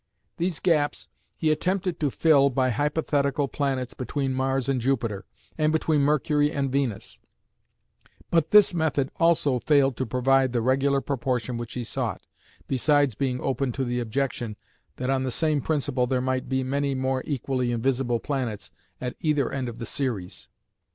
These 0.37 0.59
gaps 0.59 1.07
he 1.37 1.51
attempted 1.51 1.99
to 1.99 2.09
fill 2.09 2.49
by 2.49 2.71
hypothetical 2.71 3.47
planets 3.47 3.93
between 3.93 4.33
Mars 4.33 4.67
and 4.67 4.81
Jupiter, 4.81 5.27
and 5.59 5.71
between 5.71 6.01
Mercury 6.01 6.51
and 6.51 6.71
Venus, 6.71 7.19
but 8.31 8.49
this 8.49 8.73
method 8.73 9.11
also 9.17 9.59
failed 9.59 9.95
to 9.97 10.07
provide 10.07 10.53
the 10.53 10.61
regular 10.63 11.01
proportion 11.01 11.55
which 11.55 11.75
he 11.75 11.83
sought, 11.83 12.23
besides 12.67 13.13
being 13.13 13.39
open 13.41 13.71
to 13.73 13.85
the 13.85 13.99
objection 13.99 14.55
that 14.95 15.11
on 15.11 15.21
the 15.21 15.29
same 15.29 15.61
principle 15.61 16.07
there 16.07 16.19
might 16.19 16.49
be 16.49 16.63
many 16.63 16.95
more 16.95 17.21
equally 17.27 17.71
invisible 17.71 18.19
planets 18.19 18.71
at 18.99 19.15
either 19.19 19.51
end 19.51 19.69
of 19.69 19.77
the 19.77 19.85
series. 19.85 20.47